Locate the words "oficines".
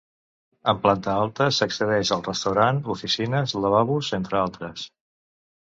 2.97-3.55